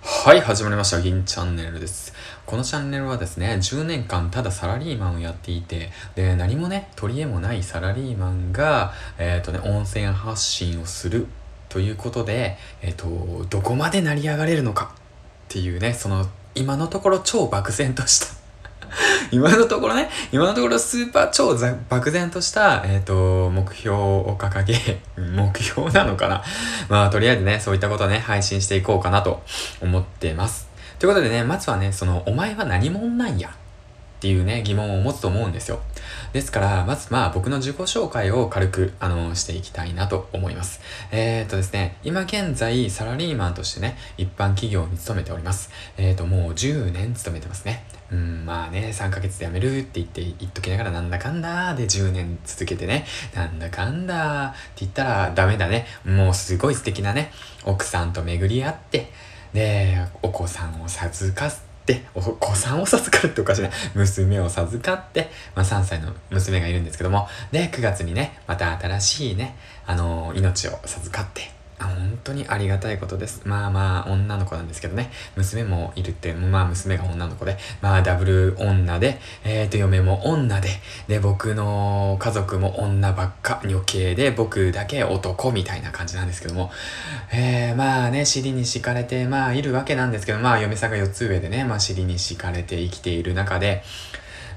[0.00, 1.00] はい、始まりました。
[1.00, 2.14] 銀チャンネルです。
[2.46, 11.26] このチャンネルはですね、10年間ただサラリーマンをやっていて、で、何もね、取り柄もないサラリーマンが、えっ、ー、とね、温泉発信をする
[11.68, 14.98] ということで、えっ、ー、と、どこまで成り上がれるのかっ
[15.48, 18.35] ていうね、その、今のところ超漠然とした
[19.30, 21.56] 今のところね、今のところスーパー超
[21.88, 26.42] 漠然とした、えっ、ー、と、目標を掲げ、 目標なのかな
[26.88, 29.42] まあ、とりあえずね、そういったことをね、配信していこうかなと
[29.80, 30.68] 思ってます。
[30.98, 33.52] ということでね、まずはね、その、お前は何者なんやっ
[34.20, 35.80] ていうね、疑問を持つと思うんですよ。
[36.32, 40.80] ですから、まずまあ僕の自己紹介を軽く、あの、していきたいなと思います。
[41.10, 45.70] えー、っとですね、今現在サラリーマンとしてね、一般企業に勤めております。
[45.96, 47.84] えー、っと、もう10年勤めてますね。
[48.10, 53.04] うん、まあね、3ヶ月で辞めるって言って言っときながらなんだかんだで10年続けてね、
[53.34, 55.86] なんだかんだって言ったらダメだね。
[56.04, 57.32] もうすごい素敵なね、
[57.64, 59.10] 奥さんと巡り合って、
[59.52, 61.58] で、お子さんを授かっ、
[62.14, 63.70] お子さんを授かるっておかしいな。
[63.94, 73.42] 娘を授かって、まあ3歳の娘がいるんですけども、で、9月にね、また新しいね、あのー、命を授かって、本当にありがたいことです。
[73.44, 75.10] まあまあ、女の子なんですけどね。
[75.36, 80.68] 娘もいるって、まあ娘が女の子で、まあダブル女で、えーと、嫁も女で、
[81.06, 86.70] で、僕の家族も女ばっか、女系で、僕だけ男みたいな感じなんですけども、
[87.32, 93.82] えー、まあね、尻に敷かれて、まあいるわけなんですけど、まあ嫁さんが4つ上でね、まあ尻に敷かれて生きている中で、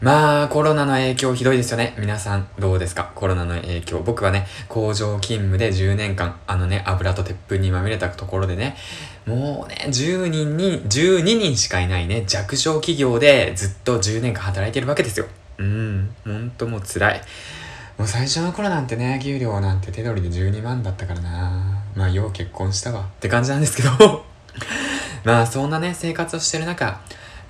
[0.01, 1.93] まあ、コロナの影響ひどいですよね。
[1.99, 3.11] 皆さん、どうですか？
[3.15, 3.99] コロナの影響。
[3.99, 8.77] 僕はね、工場勤務で10年間、あのね、油と鉄粉にまみれたところでね、
[9.25, 15.25] もうね、10人に、12人しかいないね、弱小企業でずっと10年間働いてるわけですよ。
[15.57, 17.21] うん、ほんともう辛い。
[17.97, 23.01] もう最初の頃なんてね、給料なんて手取りで12万だったからなまあ、よう結婚したわ。
[23.01, 24.23] って感じなんですけど
[25.25, 27.01] まあ、そんなね、生活をしてる中、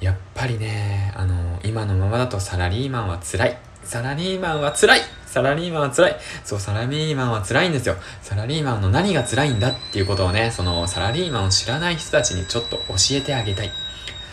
[0.02, 3.58] やっぱりね、あの、今のままだとサラリーマンは辛い。
[3.84, 7.96] サラリーマンは辛いサラリーマンは辛いそう、サラリーマンは辛いんですよ。
[8.22, 13.72] サラリーマンの何が辛いんだっていうことをね、そのサラリーマンを知らない人たちにちょっと教えてあげたい。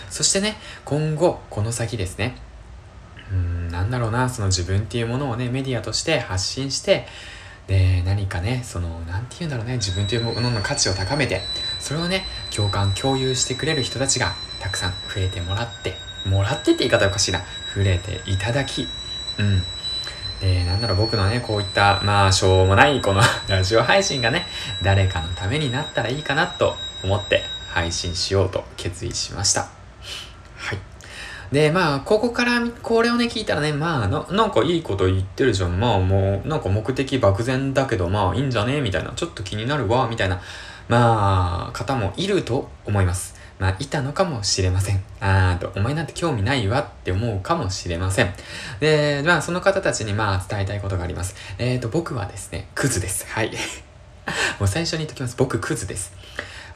[0.09, 2.37] そしてね、今後、この先ですね、
[3.31, 7.07] うーん、なんだろうな、その自分っていうものをね、メディアとして発信して、
[7.67, 11.41] で、何かね、その、なんて言うんだろうね、自分というものの価値を高めて、
[11.81, 12.25] それをね、
[12.55, 17.41] 共感、共有してくれる人たちがたくさん増えてもらって、もらってって言い方おかしいな。
[17.75, 18.89] 増えていただき、
[19.39, 19.63] うん。
[20.41, 24.47] で、なんだろう、僕のね、こういった、まあ、しょうもないこの ラジオ配信がね、
[24.83, 29.63] 誰かのためになったらいいかなと思って配信しようと決意しました。
[30.57, 30.79] はい。
[31.53, 35.79] で、まあ、ここからこれをね、聞いたらね、まあな、なんかいいこと言ってるじゃん。
[35.79, 38.81] まあ、もう、なんか目的漠然だけど、まあ、いいんじゃね？
[38.81, 39.13] みたいな。
[39.15, 40.41] ちょっと気になるわ、みたいな、
[40.89, 43.37] まあ、方もいると思います。
[43.59, 45.03] まあ、いたのかもしれません。
[45.21, 48.33] あーと、お前なんて興味ないわって思うかもしれません。
[48.81, 51.35] で、まあ、その方たちにまあ、伝えたいことがあります。
[51.59, 53.27] えっ、ー、と、僕はですね、クズです。
[53.29, 53.51] はい。
[54.61, 55.37] もう最初に言っときます。
[55.39, 56.13] 僕、クズです。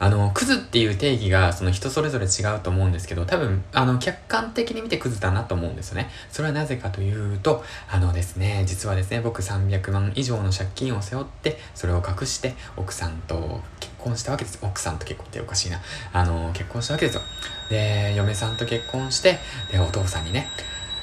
[0.01, 6.09] あの、クズっていう定義がその人それぞれ違うと思うんですけど、多分、あの、客観的に見てクズだなと思うんですよね。
[6.31, 14.59] それはなぜかというと、あのですね、実はですね、僕300万以上の借金を背負って、それを隠して、奥さんと結婚したわけです。
[14.61, 15.79] 奥さんと結婚っておかしいな。
[16.11, 17.21] あの、結婚したわけですよ。
[17.69, 19.39] で、嫁さんと結婚して、
[19.71, 20.47] で、お父さんにね、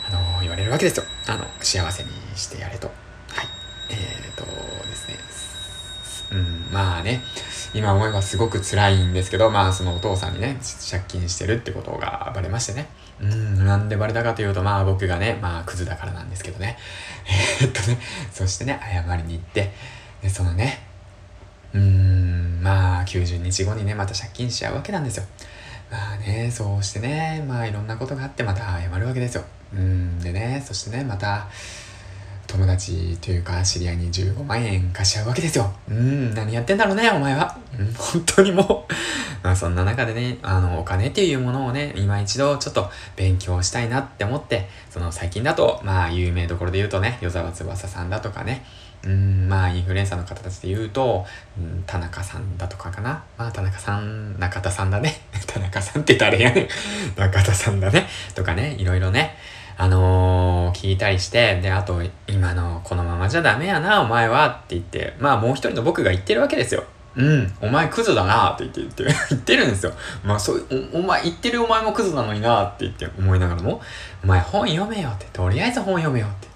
[0.08, 1.04] あの、言われるわけですよ。
[1.26, 2.88] あの、幸せにしてやれと。
[2.88, 3.46] はい。
[3.90, 4.44] えーと
[4.86, 5.18] ですね、
[6.30, 7.22] うん、まあね、
[7.74, 10.58] 今思えばすごく辛いんですけど、まあそのお父さんにね、
[10.90, 12.88] 借金してるってことがバレましてね。
[13.20, 16.78] うん、なんでバレたかというと、まあ僕がね、まあクズだからなんですけどね。
[17.60, 17.98] えー、っとね、
[18.32, 19.72] そしてね、謝りに行って、
[20.22, 20.86] で、そのね、
[21.74, 25.24] うーん、まあ90日後にね、また借金しちゃうわけなんですよ。
[25.90, 29.44] まあね、そうしてね、まあいろんなことがあってまた謝るわけですよ。
[29.72, 31.48] うん、でね、そしてね、また、
[32.46, 35.70] 友達というか知り合いに15万円貸しちゃうわけですよ。
[35.88, 37.58] うん、何やってんだろうね、お前は。
[37.78, 38.92] うん、本当にもう
[39.42, 48.64] まあそんな中でね、あの、お金っていうものをね、今一度ちょっと勉強したいなって思って、その最近だと、まあ有名どころで言うとね、与沢翼さんだとかね、
[49.04, 51.24] うん、まあインフルエンサーの方たちで言うと、
[51.58, 53.22] うん、田中さんだとかかな。
[53.36, 55.20] まあ田中さん、中田さんだね。
[55.46, 56.68] 田中さんって誰やねん。
[57.16, 58.08] 中田さんだね。
[58.34, 59.36] とかね、いろいろね。
[59.76, 66.82] あのー、聞いたりして、で、あと、今のこのままじゃダメやな、お前はって言って、まあもう一人の僕が言ってるわけですよ。
[67.16, 69.92] うん、お前クズだなって言って言って 言ってるんですよ。
[70.24, 73.80] まあそうお、お前言ってるお前もクズなのになって言って思いながらも、
[74.24, 76.47] お前本読めよって、とりあえず本読めよって。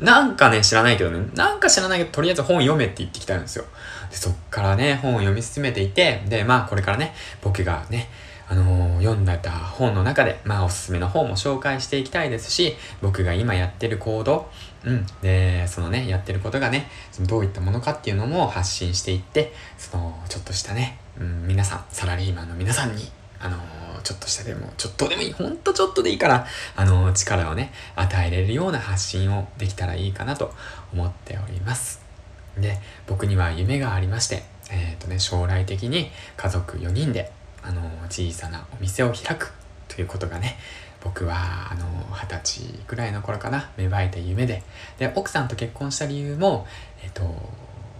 [0.00, 3.64] なんかね、知らないけどね、なんか知らないけど、とりあえず本読めって言ってきたんですよ。
[4.10, 8.08] で、そっからね、本を読み進めていて、で、まあこれからね、僕がね、
[8.48, 14.50] あのー、読んだ本の中で、まあおすすめの本も紹介していきたいですし、僕が今やってる行動、
[14.84, 15.06] うん。
[15.22, 23.10] で、そのね、やってることがね、そのどういったものかっていうのも発信していって、その、ちょっとしたね、うん、皆さん、サラリーマンの皆さんに、
[23.40, 23.60] あのー、
[24.02, 26.46] ちょっとしたでも、ちょっとでもいい、ほんとちょっとでいいから、
[26.76, 30.52] あの、力をね、与えれるような発信をできたらいいかなと
[30.92, 32.02] 思っております。
[32.58, 37.32] で、僕には夢がありまして、えっ、とね、将来的に家族4人で
[37.62, 39.52] あの小さなお店を開く
[39.88, 40.56] ということがね
[41.02, 44.62] 僕はあの二十歳ぐらいの頃かな芽生えた夢で。
[44.98, 46.66] で奥さんと結婚した理由も
[47.02, 47.22] えっと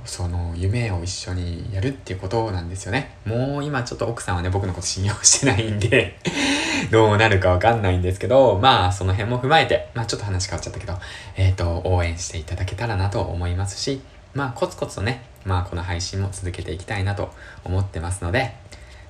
[0.05, 3.17] その夢を一緒にやるっていうことなんですよね。
[3.25, 6.19] もう今ちょっと奥さんはね、僕のこと信用してないんで
[6.91, 10.99] どうなるかわかんないんですけど、まあその辺も踏まえて、まあちょっと話変わっちゃったけど、
[11.37, 14.03] えっ、ー、と、応援していただけたらなと思いますし、
[14.35, 17.33] まあコツコツとね、まあこの配信も続けていきたいなと
[17.65, 18.55] 思ってますので、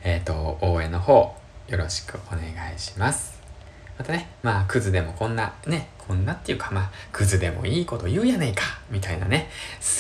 [0.03, 1.35] えっ、ー、と、応援の方、
[1.69, 2.43] よろしくお願
[2.75, 3.41] いします。
[3.99, 9.49] またね、まあ、クズでもこんな、ね、こんなっていうか、まあ、クズでもいいこと言うやねえか、みたいなね、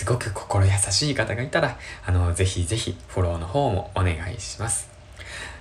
[0.02, 4.90] すごく心優しい方がいたら、あの、ぜひぜひフォローの方もお願いします。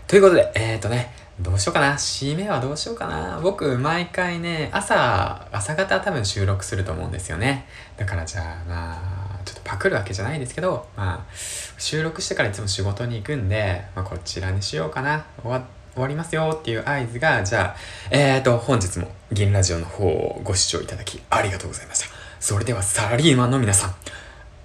[0.07, 1.93] ということで、えっ、ー、とね、どうしようかな。
[1.93, 3.39] 締めはどうしようかな。
[3.43, 7.67] 僕、毎回ね、朝、朝方多分収録すると思うんですよね。
[7.97, 11.33] だからじゃあ、まあ、ちょっとパクるわけじゃないですけど、まあ、
[11.77, 15.23] 収録してからいつも仕事に行くんで、まあ、こちらにしようかな。
[15.43, 15.63] 終わ
[15.93, 17.75] 終わりますよっていう合図が、じゃあ、
[18.09, 22.07] えーと、本日も銀ラジオの方をご視聴いただきありがとうございました。
[22.39, 23.95] それではサラリーマンの皆さん、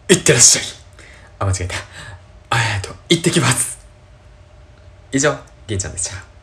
[0.09, 0.65] いってらっしゃい。
[1.41, 1.75] あ、間違えた。
[2.51, 3.79] えっと、行ってきます。
[5.13, 5.37] 以上、
[5.67, 6.36] 銀ちゃんでした。